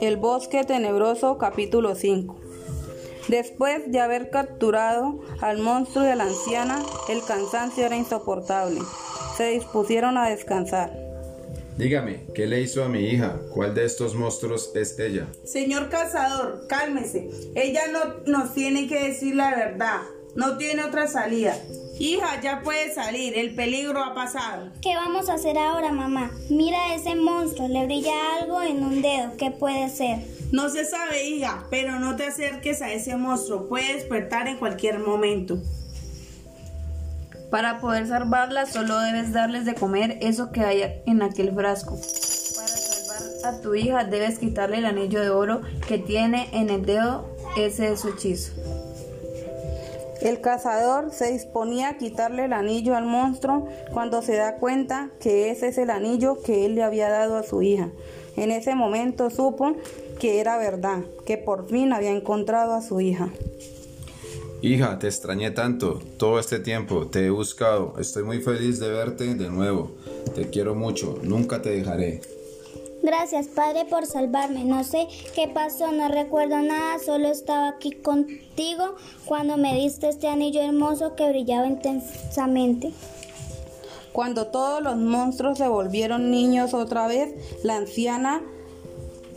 [0.00, 2.36] El bosque tenebroso capítulo 5
[3.28, 8.80] Después de haber capturado al monstruo y a la anciana, el cansancio era insoportable.
[9.36, 10.92] Se dispusieron a descansar.
[11.78, 13.40] Dígame, ¿qué le hizo a mi hija?
[13.52, 15.26] ¿Cuál de estos monstruos es ella?
[15.44, 17.30] Señor cazador, cálmese.
[17.54, 20.02] Ella no nos tiene que decir la verdad.
[20.36, 21.56] No tiene otra salida.
[21.98, 23.38] Hija, ya puede salir.
[23.38, 24.70] El peligro ha pasado.
[24.82, 26.32] ¿Qué vamos a hacer ahora, mamá?
[26.50, 27.68] Mira a ese monstruo.
[27.68, 29.36] Le brilla algo en un dedo.
[29.36, 30.18] ¿Qué puede ser?
[30.50, 33.68] No se sabe, hija, pero no te acerques a ese monstruo.
[33.68, 35.58] Puede despertar en cualquier momento.
[37.50, 41.94] Para poder salvarla solo debes darles de comer eso que hay en aquel frasco.
[41.94, 46.84] Para salvar a tu hija debes quitarle el anillo de oro que tiene en el
[46.84, 47.30] dedo.
[47.56, 48.52] Ese es su hechizo.
[50.24, 55.50] El cazador se disponía a quitarle el anillo al monstruo cuando se da cuenta que
[55.50, 57.90] ese es el anillo que él le había dado a su hija.
[58.34, 59.76] En ese momento supo
[60.18, 63.28] que era verdad, que por fin había encontrado a su hija.
[64.62, 66.00] Hija, te extrañé tanto.
[66.16, 67.94] Todo este tiempo te he buscado.
[67.98, 69.90] Estoy muy feliz de verte de nuevo.
[70.34, 71.18] Te quiero mucho.
[71.22, 72.22] Nunca te dejaré.
[73.04, 74.64] Gracias, Padre, por salvarme.
[74.64, 78.94] No sé qué pasó, no recuerdo nada, solo estaba aquí contigo
[79.26, 82.94] cuando me diste este anillo hermoso que brillaba intensamente.
[84.14, 88.40] Cuando todos los monstruos se volvieron niños otra vez, la anciana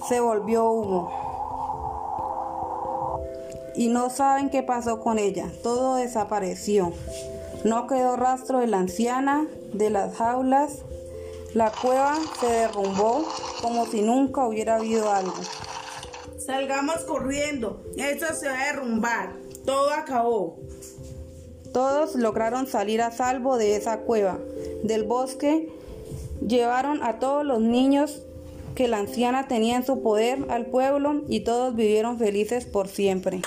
[0.08, 1.12] se volvió humo.
[3.76, 5.52] Y no saben qué pasó con ella.
[5.62, 6.94] Todo desapareció.
[7.66, 10.84] No quedó rastro de la anciana, de las jaulas,
[11.53, 13.28] la cueva se derrumbó
[13.62, 15.36] como si nunca hubiera habido algo.
[16.38, 17.84] Salgamos corriendo.
[17.98, 19.34] Esto se va a derrumbar.
[19.66, 20.58] Todo acabó.
[21.73, 24.40] Todos lograron salir a salvo de esa cueva.
[24.84, 25.70] Del bosque
[26.45, 28.22] llevaron a todos los niños
[28.75, 33.42] que la anciana tenía en su poder al pueblo y todos vivieron felices por siempre.